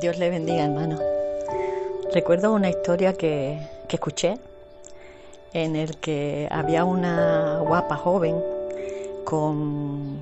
[0.00, 0.98] Dios le bendiga, hermano.
[2.14, 4.38] Recuerdo una historia que, que escuché
[5.52, 8.42] en el que había una guapa joven
[9.24, 10.20] con,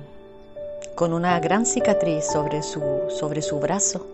[0.95, 4.05] con una gran cicatriz sobre su, sobre su brazo.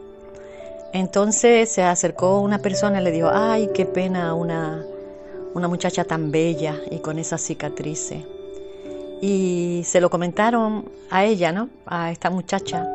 [0.93, 4.85] Entonces se acercó una persona y le dijo, ay, qué pena una,
[5.55, 8.23] una muchacha tan bella y con esas cicatrices.
[9.21, 11.69] Y se lo comentaron a ella, ¿no?
[11.85, 12.87] A esta muchacha.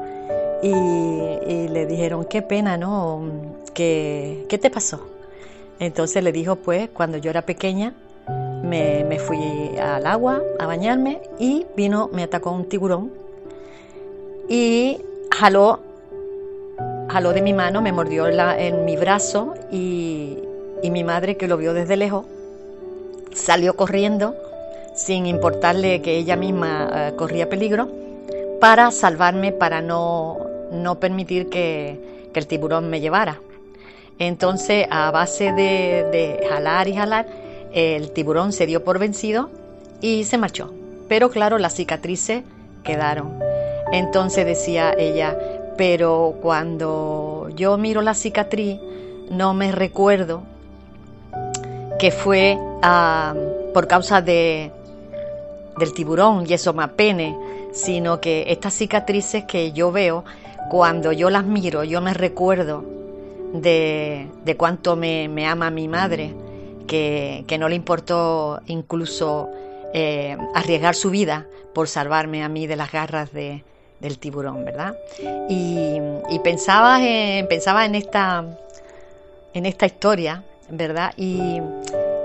[0.62, 3.23] Y, le dijeron, qué pena, ¿no?
[3.74, 5.01] ¿Qué, ¿Qué te pasó?
[5.79, 7.92] Entonces le dijo, pues, cuando yo era pequeña,
[8.65, 13.12] me, fui al agua a bañarme y vino, me atacó un tiburón
[14.48, 15.80] y jaló,
[17.09, 20.38] jaló de mi mano, me mordió en mi brazo y,
[20.91, 22.27] mi madre que lo vio desde lejos
[23.32, 24.37] salió corriendo
[24.94, 27.88] sin importarle que ella misma eh, corría peligro
[28.60, 30.38] para salvarme, para no,
[30.70, 33.40] no permitir que, que, el tiburón me llevara.
[34.18, 37.26] Entonces, a base de, de jalar y jalar,
[37.73, 39.51] el tiburón se dio por vencido
[40.01, 40.73] y se marchó.
[41.08, 42.45] Pero claro, las cicatrices
[42.84, 43.38] quedaron.
[43.92, 45.36] Entonces decía ella,
[45.76, 48.79] pero cuando yo miro la cicatriz,
[49.30, 50.42] no me recuerdo
[51.98, 53.34] que fue ah,
[53.73, 54.70] por causa de,
[55.78, 57.36] del tiburón y eso me apene,
[57.72, 60.24] sino que estas cicatrices que yo veo,
[60.70, 62.84] cuando yo las miro, yo me recuerdo
[63.52, 66.34] de, de cuánto me, me ama mi madre
[66.86, 69.48] que, no le importó incluso
[69.92, 73.64] eh, arriesgar su vida por salvarme a mí de las garras de,
[74.00, 74.97] del tiburón, ¿verdad?
[75.48, 75.98] Y,
[76.42, 78.44] pensaba, en, pensaba en, esta,
[79.52, 81.12] en esta historia, ¿verdad?
[81.16, 81.60] Y,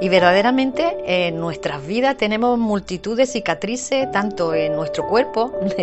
[0.02, 5.52] y verdaderamente en nuestras vidas tenemos multitud de cicatrices, tanto en nuestro cuerpo,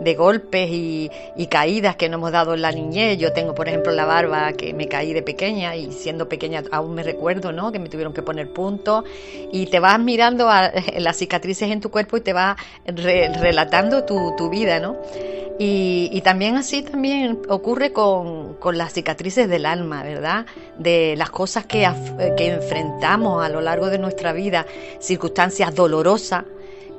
[0.00, 1.10] de, golpes y,
[1.48, 3.18] caídas que nos hemos dado en la niñez.
[3.18, 6.94] Yo tengo, por ejemplo, la barba que me caí de pequeña y siendo pequeña aún
[6.94, 7.70] me recuerdo, ¿no?
[7.70, 9.04] Que me tuvieron que poner puntos
[9.52, 12.56] y te vas mirando a, las cicatrices en tu cuerpo y te vas
[12.86, 14.96] relatando tu, tu vida, ¿no?
[15.58, 20.46] Y, también así también ocurre con, las cicatrices del alma, ¿verdad?
[20.78, 24.66] De las cosas que, enfrentamos a lo largo de nuestra vida,
[24.98, 26.44] circunstancias dolorosas,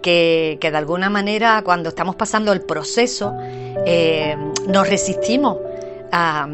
[0.02, 3.34] que, de alguna manera cuando estamos pasando el proceso
[3.86, 4.36] eh,
[4.68, 5.58] nos resistimos
[6.12, 6.47] a,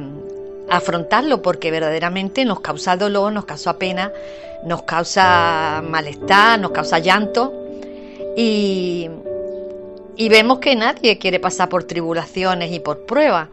[0.70, 4.12] afrontarlo porque verdaderamente nos causa dolor, nos causa pena,
[4.64, 7.54] nos causa malestar, nos causa llanto.
[8.38, 9.10] Y,
[10.19, 13.47] y vemos que nadie quiere pasar por tribulaciones y por pruebas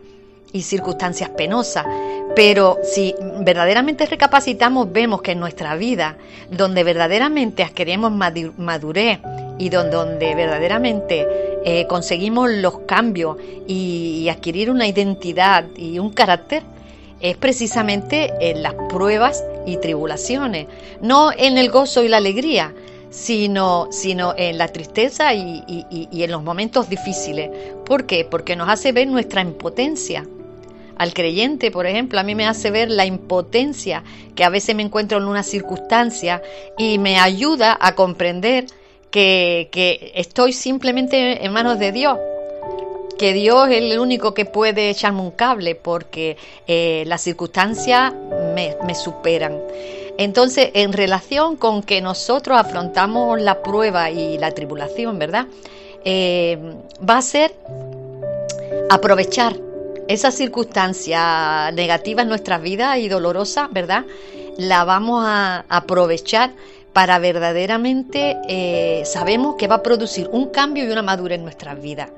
[0.53, 1.87] y circunstancias penosas.
[2.35, 6.19] Pero si verdaderamente recapacitamos, vemos que en nuestra vida,
[6.51, 9.21] donde verdaderamente adquirimos madurez
[9.59, 11.25] y donde, verdaderamente
[11.65, 13.37] eh, conseguimos los cambios
[13.69, 16.65] y adquirir una identidad y un carácter,
[17.21, 20.67] es precisamente en las pruebas y tribulaciones,
[21.01, 22.75] no en el gozo y la alegría,
[23.17, 25.65] sino, sino en la tristeza y,
[26.13, 27.51] en los momentos difíciles.
[27.87, 28.27] ¿Por qué?
[28.31, 30.27] Porque nos hace ver nuestra impotencia.
[30.99, 34.05] Al creyente, por ejemplo, a mí me hace ver la impotencia
[34.35, 36.43] que a veces me encuentro en una circunstancia
[36.77, 38.67] y me ayuda a comprender
[39.11, 42.19] que, estoy simplemente en manos de Dios,
[43.19, 48.13] que Dios es el único que puede echarme un cable porque eh, las circunstancias
[48.55, 49.61] me, superan.
[50.19, 55.47] Entonces, en relación con que nosotros afrontamos la prueba y la tribulación, ¿verdad?
[56.05, 56.59] Eh,
[57.09, 57.55] va a ser
[58.89, 59.57] aprovechar
[60.09, 64.05] esa circunstancia negativa en nuestras vidas y dolorosa, ¿verdad?
[64.57, 66.53] La vamos a aprovechar
[66.97, 71.79] para verdaderamente eh, sabemos que va a producir un cambio y una madurez en nuestras
[71.79, 72.09] vidas.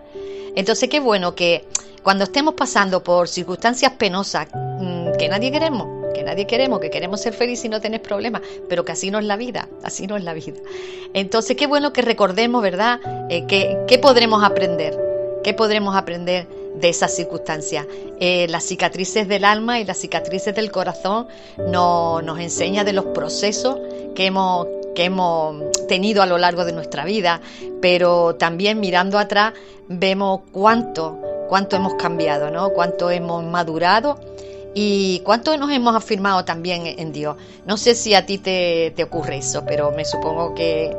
[0.54, 1.64] Entonces, qué bueno que
[2.04, 7.20] cuando estemos pasando por circunstancias penosas mm, que nadie queremos, que nadie queremos, que queremos
[7.20, 10.16] ser felices y no tener problemas, pero que así no es la vida, así no
[10.16, 10.60] es la vida.
[11.12, 13.00] Entonces, qué bueno que recordemos, ¿verdad?,
[13.30, 14.96] eh, que, ¿qué podremos aprender?
[15.42, 16.46] ¿Qué podremos aprender
[16.76, 17.84] de esas circunstancias?
[18.20, 21.26] Eh, las cicatrices del alma y las cicatrices del corazón
[21.66, 23.80] no, nos enseña de los procesos
[24.14, 27.40] que hemos, que hemos tenido a lo largo de nuestra vida,
[27.80, 29.54] pero también mirando atrás
[29.88, 31.18] vemos cuánto,
[31.48, 32.70] cuánto hemos cambiado, ¿no?
[32.70, 34.18] cuánto hemos madurado
[34.74, 37.36] y cuánto nos hemos afirmado también en Dios.
[37.66, 40.94] No sé si a ti te, ocurre eso, pero me supongo que,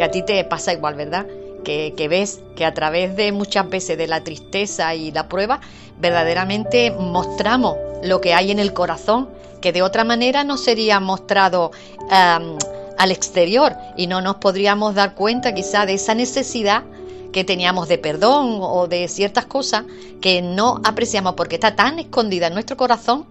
[0.00, 1.26] a ti te pasa igual, ¿verdad?
[1.64, 5.60] Que, que, ves que a través de muchas veces de la tristeza y la prueba,
[5.98, 9.28] verdaderamente mostramos lo que hay en el corazón,
[9.66, 11.72] que de otra manera no sería mostrado
[12.08, 16.84] al exterior y no nos podríamos dar cuenta quizá de esa necesidad
[17.32, 19.82] que teníamos de perdón o de ciertas cosas
[20.20, 23.26] que no apreciamos porque está tan escondida en nuestro corazón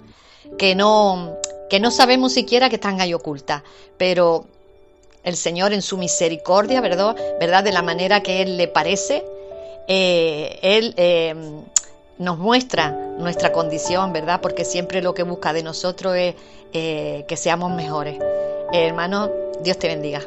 [0.58, 1.38] que no,
[1.70, 3.64] que no sabemos siquiera que están ahí ocultas.
[3.98, 4.44] Pero
[5.24, 7.16] el Señor en su misericordia, ¿verdad?
[7.40, 7.64] ¿verdad?
[7.64, 9.24] De la manera que Él le parece,
[9.88, 11.34] eh, Él eh,
[12.18, 14.42] nos muestra nuestra condición, ¿verdad?
[14.42, 16.36] Porque siempre lo que busca de nosotros es
[16.74, 18.18] eh, que seamos mejores.
[18.72, 19.32] hermano,
[19.62, 20.22] Dios te bendiga.